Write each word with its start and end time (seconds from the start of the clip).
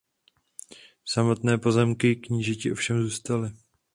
Samotné 1.05 1.57
pozemky 1.57 2.15
knížeti 2.15 2.71
ovšem 2.71 3.01
zůstaly. 3.03 3.51